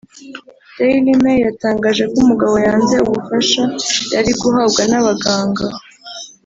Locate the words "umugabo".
2.23-2.55